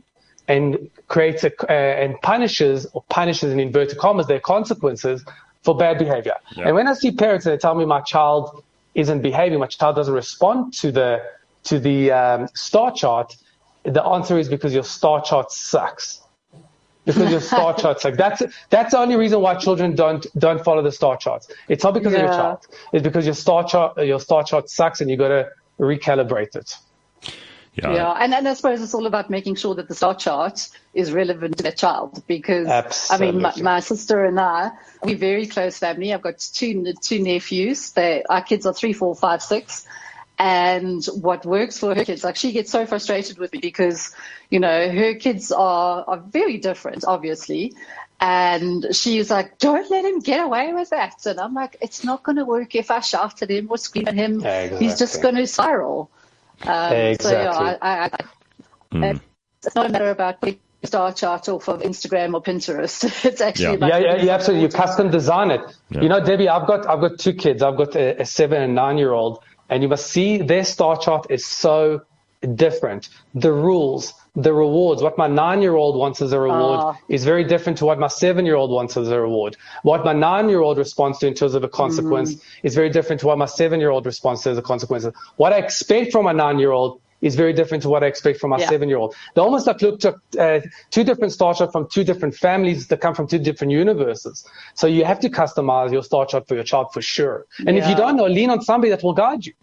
and 0.49 0.91
creates 1.09 1.45
a, 1.45 1.53
uh, 1.69 1.73
and 1.73 2.21
punishes 2.23 2.87
or 2.93 3.03
punishes 3.09 3.53
in 3.53 3.61
inverted 3.61 3.99
commas 3.99 4.27
their 4.27 4.41
consequences 4.41 5.25
for 5.63 5.77
bad 5.77 5.99
behavior. 5.99 6.35
Yeah. 6.57 6.69
And 6.69 6.77
when 6.77 6.87
I 6.87 6.95
see 6.95 7.11
parents 7.11 7.47
and 7.47 7.53
they 7.53 7.59
tell 7.59 7.75
me 7.75 7.85
my 7.85 8.01
child 8.01 8.63
isn't 8.95 9.23
behaving, 9.23 9.59
my 9.59 9.67
child 9.67 9.97
doesn't 9.97 10.15
respond 10.15 10.73
to 10.75 10.93
the 10.93 11.23
to 11.65 11.81
the 11.81 12.13
um, 12.13 12.49
star 12.55 12.93
chart, 12.93 13.37
the 13.83 14.05
answer 14.05 14.39
is 14.39 14.49
because 14.49 14.73
your 14.73 14.85
star 14.85 15.21
chart 15.21 15.51
sucks. 15.51 16.23
Because 17.05 17.31
your 17.31 17.41
star 17.41 17.75
chart 17.81 18.01
sucks. 18.01 18.17
That's 18.17 18.43
that's 18.71 18.93
the 18.93 18.99
only 18.99 19.17
reason 19.17 19.41
why 19.41 19.57
children 19.57 19.97
don't 19.97 20.25
don't 20.39 20.63
follow 20.65 20.83
the 20.83 20.93
star 20.93 21.17
charts. 21.17 21.49
It's 21.69 21.83
not 21.83 21.95
because 21.95 22.15
of 22.15 22.21
your 22.21 22.29
child. 22.29 22.67
It's 22.93 23.03
because 23.03 23.27
your 23.27 23.35
star 23.35 23.65
chart 23.65 23.99
your 23.99 24.21
star 24.21 24.45
chart 24.45 24.71
sucks 24.71 25.01
and 25.01 25.11
you 25.11 25.17
got 25.17 25.29
to 25.29 25.49
recalibrate 25.79 26.57
it. 26.57 26.77
Yeah. 27.75 27.93
Yeah, 27.93 28.11
and, 28.13 28.33
and 28.33 28.49
I 28.49 28.55
suppose 28.55 28.81
it's 28.81 28.95
all 28.95 29.07
about 29.07 29.29
making 29.29 29.57
sure 29.57 29.75
that 29.75 29.87
the 29.87 29.95
star 29.95 30.15
chart 30.15 30.71
is 30.95 31.13
relevant 31.13 31.59
to 31.59 31.63
that 31.65 31.77
child 31.77 32.23
because 32.27 32.67
I 33.11 33.19
mean, 33.19 33.43
my, 33.43 33.53
my 33.61 33.81
sister 33.81 34.25
and 34.25 34.41
I, 34.41 34.71
we're 35.03 35.19
very 35.19 35.47
close 35.47 35.79
family. 35.79 36.15
I've 36.15 36.23
got 36.23 36.39
two 36.39 36.95
two 37.03 37.23
nephews. 37.23 37.93
They 37.93 38.25
our 38.31 38.41
kids 38.41 38.65
are 38.65 38.73
three, 38.73 38.95
four, 38.95 39.15
five, 39.15 39.43
six. 39.43 39.87
And 40.39 41.05
what 41.07 41.47
works 41.47 41.79
for 41.79 41.95
her 41.95 42.05
kids, 42.05 42.23
like 42.23 42.37
she 42.37 42.53
gets 42.53 42.71
so 42.71 42.85
frustrated 42.85 43.39
with 43.39 43.53
me 43.53 43.59
because, 43.59 44.15
you 44.51 44.61
know, 44.61 44.91
her 44.91 45.15
kids 45.15 45.51
are, 45.51 46.05
are 46.07 46.19
very 46.19 46.59
different, 46.59 47.05
obviously. 47.07 47.73
And 48.19 48.87
she's 48.93 49.31
like, 49.31 49.59
don't 49.59 49.91
let 49.91 50.05
him 50.05 50.21
get 50.21 50.41
away 50.41 50.73
with 50.73 50.91
that. 50.91 51.27
And 51.27 51.39
I'm 51.39 51.53
like, 51.53 51.77
it's 51.83 52.03
not 52.03 52.23
going 52.23 52.37
to 52.37 52.45
work 52.45 52.75
if 52.75 52.91
I 52.91 53.01
shout 53.01 53.43
at 53.43 53.51
him 53.51 53.69
or 53.71 53.77
scream 53.77 54.09
at 54.09 54.15
him. 54.15 54.41
He's 54.79 54.99
just 54.99 55.21
going 55.21 55.35
to 55.35 55.47
spiral. 55.47 56.11
Um, 56.63 57.15
So, 57.21 57.31
yeah, 57.31 57.51
I, 57.53 57.77
I, 57.83 58.11
I, 58.93 59.21
it's 59.63 59.75
not 59.75 59.87
a 59.87 59.89
matter 59.91 60.11
about 60.11 60.41
putting 60.41 60.61
star 60.85 61.13
chart 61.13 61.49
off 61.49 61.69
of 61.69 61.83
Instagram 61.83 62.35
or 62.35 62.43
Pinterest. 62.43 63.05
It's 63.25 63.41
actually 63.41 63.65
Yeah. 63.65 63.73
about 63.73 63.89
Yeah, 63.89 63.99
yeah, 63.99 64.23
yeah, 64.23 64.35
absolutely. 64.35 64.67
You 64.67 64.73
custom 64.73 65.11
design 65.11 65.51
it. 65.51 65.61
Yeah. 65.91 66.03
You 66.03 66.09
know, 66.09 66.25
Debbie, 66.25 66.49
I've 66.49 66.67
got 66.67 66.87
I've 66.89 67.01
got 67.01 67.19
two 67.19 67.35
kids. 67.35 67.63
I've 67.63 67.77
got 67.77 67.97
a, 67.97 68.23
a 68.23 68.25
seven 68.25 68.63
and 68.63 68.75
nine 68.75 68.97
year 68.97 69.13
old, 69.13 69.43
and 69.69 69.83
you 69.83 69.89
must 69.89 70.07
see 70.07 70.39
their 70.39 70.65
star 70.65 70.97
chart 70.97 71.27
is 71.31 71.45
so 71.45 72.03
different. 72.55 73.09
The 73.35 73.53
rules, 73.53 74.15
the 74.37 74.53
rewards, 74.53 75.03
what 75.03 75.17
my 75.17 75.27
nine 75.27 75.63
year 75.63 75.75
old 75.75 75.97
wants 75.97 76.21
as 76.21 76.33
a 76.33 76.39
reward 76.39 76.81
Ah. 76.83 76.99
is 77.09 77.25
very 77.25 77.43
different 77.43 77.79
to 77.79 77.87
what 77.87 77.99
my 77.99 78.07
seven 78.07 78.45
year 78.45 78.55
old 78.55 78.71
wants 78.71 78.97
as 78.97 79.09
a 79.09 79.19
reward. 79.19 79.57
What 79.83 80.05
my 80.05 80.13
nine 80.13 80.51
year 80.51 80.61
old 80.61 80.77
responds 80.77 81.19
to 81.21 81.27
in 81.27 81.35
terms 81.35 81.55
of 81.55 81.65
a 81.65 81.69
consequence 81.69 82.37
is 82.63 82.75
very 82.75 82.91
different 82.91 83.21
to 83.21 83.27
what 83.29 83.39
my 83.39 83.47
seven 83.47 83.81
year 83.81 83.91
old 83.91 84.05
responds 84.05 84.43
to 84.43 84.51
as 84.51 84.59
a 84.59 84.63
consequence. 84.63 85.07
What 85.37 85.53
I 85.55 85.57
expect 85.57 86.13
from 86.13 86.25
my 86.27 86.33
nine 86.33 86.59
year 86.59 86.71
old 86.73 87.01
is 87.23 87.35
very 87.35 87.55
different 87.55 87.83
to 87.85 87.89
what 87.89 88.05
I 88.05 88.09
expect 88.09 88.39
from 88.39 88.51
my 88.51 88.59
Yeah. 88.59 88.69
seven 88.69 88.91
year 88.91 88.99
old. 88.99 89.15
They 89.35 89.41
almost 89.41 89.67
like 89.67 89.81
looked 89.81 90.05
at 90.05 90.17
uh, 90.39 90.61
two 90.91 91.03
different 91.03 91.33
star 91.33 91.55
charts 91.55 91.73
from 91.73 91.89
two 91.91 92.05
different 92.05 92.35
families 92.35 92.89
that 92.89 93.01
come 93.01 93.15
from 93.15 93.27
two 93.27 93.39
different 93.39 93.73
universes. 93.73 94.45
So 94.75 94.87
you 94.87 95.07
have 95.07 95.19
to 95.21 95.31
customize 95.31 95.93
your 95.93 96.03
star 96.03 96.27
chart 96.27 96.47
for 96.47 96.55
your 96.57 96.65
child 96.65 96.93
for 96.93 97.01
sure. 97.01 97.47
And 97.67 97.79
if 97.79 97.89
you 97.89 97.95
don't 97.95 98.17
know, 98.17 98.27
lean 98.27 98.51
on 98.51 98.61
somebody 98.61 98.91
that 98.91 99.03
will 99.03 99.15
guide 99.15 99.47
you. 99.47 99.55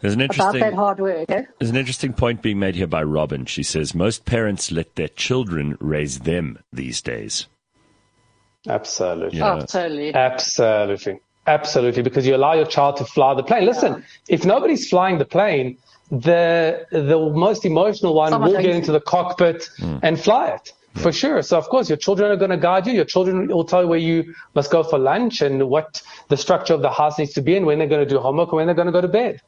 There's 0.00 0.14
an 0.14 0.20
interesting, 0.20 0.42
about 0.42 0.54
interesting 0.54 0.76
that 0.76 0.76
hard 0.76 1.00
work. 1.00 1.30
Eh? 1.30 1.42
There's 1.58 1.70
an 1.70 1.76
interesting 1.76 2.12
point 2.12 2.42
being 2.42 2.58
made 2.58 2.76
here 2.76 2.86
by 2.86 3.02
Robin. 3.02 3.46
She 3.46 3.62
says 3.62 3.94
most 3.94 4.24
parents 4.24 4.70
let 4.70 4.94
their 4.96 5.08
children 5.08 5.76
raise 5.80 6.20
them 6.20 6.58
these 6.72 7.00
days. 7.02 7.48
Absolutely. 8.68 9.38
Yeah. 9.38 9.54
Oh, 9.54 9.60
totally. 9.60 10.14
Absolutely. 10.14 11.20
Absolutely. 11.46 12.02
Because 12.02 12.26
you 12.26 12.36
allow 12.36 12.54
your 12.54 12.66
child 12.66 12.96
to 12.98 13.04
fly 13.04 13.34
the 13.34 13.42
plane. 13.42 13.64
Listen, 13.64 14.04
if 14.28 14.44
nobody's 14.44 14.88
flying 14.88 15.18
the 15.18 15.24
plane, 15.24 15.78
the 16.10 16.86
the 16.90 17.18
most 17.18 17.64
emotional 17.64 18.14
one 18.14 18.30
Someone 18.30 18.52
will 18.52 18.60
get 18.60 18.74
into 18.74 18.92
the 18.92 19.00
cockpit 19.00 19.68
and 20.02 20.20
fly 20.20 20.48
it. 20.48 20.72
For 20.94 21.12
sure. 21.12 21.42
So 21.42 21.56
of 21.56 21.68
course 21.68 21.88
your 21.88 21.98
children 21.98 22.30
are 22.30 22.36
going 22.36 22.50
to 22.50 22.56
guide 22.56 22.86
you. 22.86 22.92
Your 22.92 23.04
children 23.04 23.48
will 23.48 23.64
tell 23.64 23.82
you 23.82 23.88
where 23.88 23.98
you 23.98 24.34
must 24.54 24.70
go 24.70 24.82
for 24.82 24.98
lunch 24.98 25.42
and 25.42 25.68
what 25.68 26.02
the 26.28 26.36
structure 26.36 26.74
of 26.74 26.82
the 26.82 26.90
house 26.90 27.18
needs 27.18 27.34
to 27.34 27.42
be 27.42 27.56
and 27.56 27.66
when 27.66 27.78
they're 27.78 27.88
going 27.88 28.06
to 28.06 28.08
do 28.08 28.18
homework 28.18 28.48
and 28.48 28.56
when 28.56 28.66
they're 28.66 28.74
going 28.74 28.86
to 28.86 28.92
go 28.92 29.00
to 29.00 29.08
bed. 29.08 29.40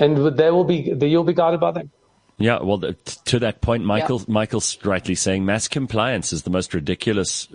And 0.00 0.36
they 0.36 0.50
will 0.50 0.64
be 0.64 0.94
you'll 1.00 1.24
be 1.24 1.34
guided 1.34 1.60
by 1.60 1.72
them. 1.72 1.90
Yeah, 2.36 2.60
well, 2.62 2.80
to 2.80 3.38
that 3.38 3.60
point, 3.60 3.84
Michael, 3.84 4.20
Michael's 4.26 4.76
rightly 4.84 5.14
saying 5.14 5.44
mass 5.44 5.68
compliance 5.68 6.32
is 6.32 6.42
the 6.42 6.50
most 6.50 6.74
ridiculous, 6.74 7.46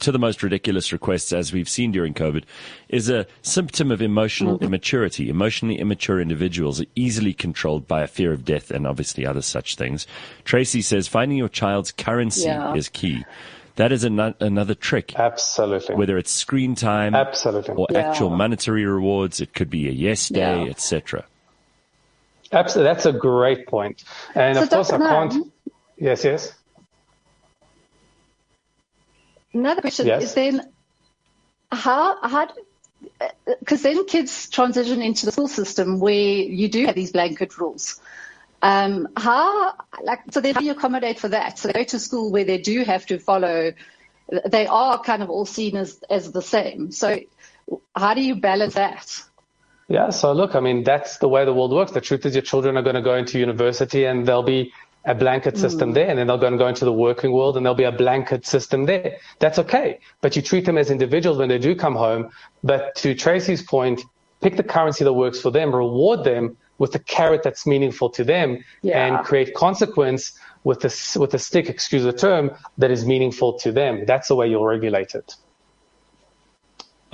to 0.00 0.10
the 0.10 0.18
most 0.18 0.42
ridiculous 0.42 0.92
requests 0.92 1.32
as 1.32 1.52
we've 1.52 1.68
seen 1.68 1.92
during 1.92 2.14
COVID, 2.14 2.42
is 2.88 3.08
a 3.08 3.28
symptom 3.42 3.92
of 3.92 4.02
emotional 4.02 4.56
mm-hmm. 4.56 4.64
immaturity. 4.64 5.28
Emotionally 5.28 5.78
immature 5.78 6.20
individuals 6.20 6.80
are 6.80 6.86
easily 6.96 7.32
controlled 7.32 7.86
by 7.86 8.02
a 8.02 8.08
fear 8.08 8.32
of 8.32 8.44
death 8.44 8.72
and 8.72 8.88
obviously 8.88 9.24
other 9.24 9.42
such 9.42 9.76
things. 9.76 10.04
Tracy 10.44 10.82
says 10.82 11.06
finding 11.06 11.38
your 11.38 11.48
child's 11.48 11.92
currency 11.92 12.46
Yeah. 12.46 12.74
is 12.74 12.88
key. 12.88 13.24
That 13.76 13.92
is 13.92 14.02
an- 14.02 14.34
another 14.40 14.74
trick. 14.74 15.14
Absolutely. 15.16 15.94
Whether 15.94 16.18
it's 16.18 16.32
screen 16.32 16.74
time 16.74 17.14
Absolutely. 17.14 17.74
or 17.76 17.86
Yeah. 17.90 17.98
actual 17.98 18.30
monetary 18.30 18.84
rewards, 18.84 19.40
it 19.40 19.54
could 19.54 19.70
be 19.70 19.88
a 19.88 19.92
yes 19.92 20.28
day, 20.28 20.64
Yeah. 20.64 20.70
Absolutely. 22.54 22.92
That's 22.92 23.06
a 23.06 23.12
great 23.12 23.66
point. 23.66 24.04
And 24.34 24.56
So 24.56 24.62
of 24.62 24.70
course 24.70 24.90
I 24.90 24.98
can't 24.98 25.52
Yes, 25.96 26.24
yes. 26.24 26.52
Another 29.52 29.80
question 29.80 30.06
Yes. 30.06 30.22
is 30.22 30.34
then 30.34 30.60
how 31.70 32.20
how 32.22 32.48
because 33.60 33.82
then 33.82 34.06
kids 34.06 34.48
transition 34.48 35.02
into 35.02 35.26
the 35.26 35.32
school 35.32 35.48
system 35.48 36.00
where 36.00 36.14
you 36.14 36.68
do 36.68 36.86
have 36.86 36.94
these 36.94 37.12
blanket 37.12 37.58
rules. 37.58 38.00
Um, 38.62 39.08
how, 39.16 39.74
like, 40.02 40.20
so 40.30 40.40
then 40.40 40.54
how 40.54 40.60
do 40.60 40.66
you 40.66 40.72
accommodate 40.72 41.18
for 41.18 41.28
that? 41.28 41.58
So 41.58 41.68
they 41.68 41.74
go 41.74 41.84
to 41.84 41.98
school 41.98 42.32
where 42.32 42.44
they 42.44 42.58
do 42.58 42.82
have 42.82 43.04
to 43.06 43.18
follow, 43.18 43.72
they 44.46 44.66
are 44.66 45.02
kind 45.02 45.22
of 45.22 45.28
all 45.28 45.44
seen 45.44 45.76
as, 45.76 46.00
as 46.08 46.32
the 46.32 46.40
same. 46.40 46.90
So 46.90 47.20
how 47.94 48.14
do 48.14 48.22
you 48.22 48.36
balance 48.36 48.74
that? 48.74 49.22
Yeah, 49.88 50.10
so 50.10 50.32
look, 50.32 50.54
I 50.54 50.60
mean, 50.60 50.82
that's 50.82 51.18
the 51.18 51.28
way 51.28 51.44
the 51.44 51.52
world 51.52 51.72
works. 51.72 51.92
The 51.92 52.00
truth 52.00 52.24
is, 52.24 52.34
your 52.34 52.42
children 52.42 52.76
are 52.76 52.82
going 52.82 52.96
to 52.96 53.02
go 53.02 53.14
into 53.14 53.38
university 53.38 54.04
and 54.04 54.26
they'll 54.26 54.42
be 54.42 54.72
a 55.04 55.14
blanket 55.14 55.58
system 55.58 55.90
mm. 55.90 55.94
there, 55.94 56.08
and 56.08 56.18
then 56.18 56.26
they're 56.26 56.38
going 56.38 56.52
to 56.52 56.58
go 56.58 56.66
into 56.66 56.86
the 56.86 56.92
working 56.92 57.32
world 57.32 57.56
and 57.58 57.66
there'll 57.66 57.76
be 57.76 57.84
a 57.84 57.92
blanket 57.92 58.46
system 58.46 58.86
there. 58.86 59.18
That's 59.38 59.58
okay. 59.58 60.00
But 60.22 60.34
you 60.36 60.40
treat 60.40 60.64
them 60.64 60.78
as 60.78 60.90
individuals 60.90 61.36
when 61.38 61.50
they 61.50 61.58
do 61.58 61.76
come 61.76 61.94
home. 61.94 62.30
But 62.62 62.94
to 62.96 63.14
Tracy's 63.14 63.62
point, 63.62 64.00
pick 64.40 64.56
the 64.56 64.62
currency 64.62 65.04
that 65.04 65.12
works 65.12 65.40
for 65.40 65.50
them, 65.50 65.74
reward 65.74 66.24
them 66.24 66.56
with 66.78 66.92
the 66.92 66.98
carrot 66.98 67.42
that's 67.42 67.66
meaningful 67.66 68.08
to 68.10 68.24
them, 68.24 68.64
yeah. 68.82 69.04
and 69.04 69.24
create 69.24 69.54
consequence 69.54 70.32
with 70.64 70.80
the, 70.80 71.18
with 71.20 71.30
the 71.30 71.38
stick, 71.38 71.68
excuse 71.68 72.02
the 72.02 72.12
term, 72.12 72.50
that 72.78 72.90
is 72.90 73.04
meaningful 73.04 73.58
to 73.58 73.70
them. 73.70 74.06
That's 74.06 74.28
the 74.28 74.34
way 74.34 74.48
you'll 74.48 74.64
regulate 74.64 75.14
it. 75.14 75.36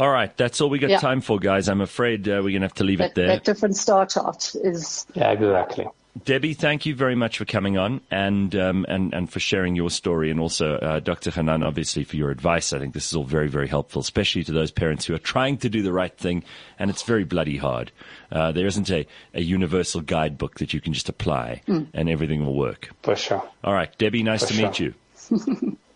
All 0.01 0.09
right, 0.09 0.35
that's 0.35 0.63
all 0.63 0.71
we 0.71 0.79
got 0.79 0.89
yeah. 0.89 0.99
time 0.99 1.21
for, 1.21 1.39
guys. 1.39 1.69
I'm 1.69 1.83
afraid 1.83 2.27
uh, 2.27 2.41
we're 2.43 2.53
going 2.53 2.63
to 2.63 2.69
have 2.69 2.75
to 2.75 2.85
leave 2.85 2.99
that, 3.01 3.11
it 3.11 3.15
there. 3.17 3.27
That 3.29 3.45
different 3.45 3.77
star 3.77 4.07
chart 4.07 4.55
is. 4.55 5.07
Yeah, 5.13 5.31
exactly. 5.33 5.87
Debbie, 6.25 6.55
thank 6.55 6.87
you 6.87 6.95
very 6.95 7.15
much 7.15 7.37
for 7.37 7.45
coming 7.45 7.77
on 7.77 8.01
and 8.11 8.57
um, 8.57 8.87
and 8.89 9.13
and 9.13 9.31
for 9.31 9.41
sharing 9.41 9.77
your 9.77 9.91
story, 9.91 10.31
and 10.31 10.41
also 10.41 10.77
uh, 10.77 11.01
Dr. 11.01 11.31
Hanan, 11.31 11.63
obviously 11.63 12.03
for 12.05 12.17
your 12.17 12.31
advice. 12.31 12.73
I 12.73 12.79
think 12.79 12.95
this 12.95 13.09
is 13.09 13.15
all 13.15 13.25
very 13.25 13.49
very 13.49 13.69
helpful, 13.69 14.01
especially 14.01 14.43
to 14.45 14.53
those 14.53 14.71
parents 14.71 15.05
who 15.05 15.15
are 15.15 15.19
trying 15.19 15.59
to 15.59 15.69
do 15.69 15.83
the 15.83 15.93
right 15.93 16.17
thing, 16.17 16.45
and 16.79 16.91
it's 16.91 17.03
very 17.03 17.25
bloody 17.25 17.59
hard. 17.59 17.93
Uh, 18.33 18.53
there 18.53 18.67
isn't 18.67 18.91
a, 18.91 19.07
a 19.35 19.43
universal 19.43 20.01
guidebook 20.01 20.61
that 20.61 20.73
you 20.73 20.81
can 20.81 20.95
just 20.95 21.11
apply, 21.11 21.61
mm. 21.69 21.87
and 21.93 22.09
everything 22.09 22.45
will 22.45 22.57
work. 22.57 22.91
For 23.03 23.17
sure. 23.17 23.47
All 23.63 23.75
right, 23.75 23.97
Debbie, 23.99 24.23
nice 24.23 24.41
for 24.43 24.49
to 24.49 24.55
sure. 24.55 24.67
meet 24.67 24.81
you. 24.81 25.77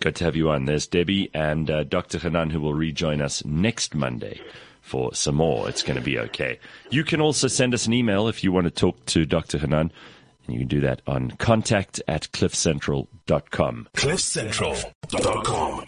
Good 0.00 0.16
to 0.16 0.24
have 0.24 0.36
you 0.36 0.50
on. 0.50 0.66
There's 0.66 0.86
Debbie 0.86 1.30
and 1.32 1.70
uh, 1.70 1.84
Dr. 1.84 2.18
Hanan, 2.18 2.50
who 2.50 2.60
will 2.60 2.74
rejoin 2.74 3.20
us 3.20 3.44
next 3.44 3.94
Monday 3.94 4.40
for 4.82 5.14
some 5.14 5.36
more. 5.36 5.68
It's 5.68 5.82
going 5.82 5.98
to 5.98 6.04
be 6.04 6.18
okay. 6.18 6.58
You 6.90 7.02
can 7.02 7.20
also 7.20 7.48
send 7.48 7.74
us 7.74 7.86
an 7.86 7.92
email 7.92 8.28
if 8.28 8.44
you 8.44 8.52
want 8.52 8.66
to 8.66 8.70
talk 8.70 9.04
to 9.06 9.24
Dr. 9.24 9.58
Hanan. 9.58 9.90
And 10.46 10.54
you 10.54 10.60
can 10.60 10.68
do 10.68 10.80
that 10.80 11.02
on 11.06 11.32
contact 11.32 12.00
at 12.06 12.30
cliffcentral.com. 12.32 13.88
cliffcentral.com. 13.96 15.84